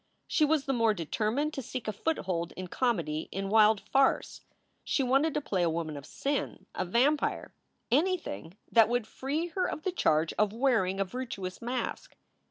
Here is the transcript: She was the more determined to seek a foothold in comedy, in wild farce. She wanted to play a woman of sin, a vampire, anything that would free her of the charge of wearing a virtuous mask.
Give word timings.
She 0.25 0.45
was 0.45 0.65
the 0.65 0.73
more 0.73 0.95
determined 0.95 1.53
to 1.53 1.61
seek 1.61 1.87
a 1.87 1.91
foothold 1.93 2.53
in 2.53 2.69
comedy, 2.69 3.29
in 3.31 3.49
wild 3.51 3.81
farce. 3.81 4.41
She 4.83 5.03
wanted 5.03 5.35
to 5.35 5.41
play 5.41 5.61
a 5.61 5.69
woman 5.69 5.95
of 5.95 6.07
sin, 6.07 6.65
a 6.73 6.85
vampire, 6.85 7.53
anything 7.91 8.57
that 8.71 8.89
would 8.89 9.05
free 9.05 9.49
her 9.49 9.69
of 9.69 9.83
the 9.83 9.91
charge 9.91 10.33
of 10.39 10.53
wearing 10.53 10.99
a 10.99 11.05
virtuous 11.05 11.61
mask. 11.61 12.15